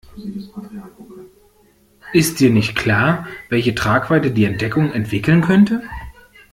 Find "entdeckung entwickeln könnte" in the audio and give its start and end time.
4.45-5.83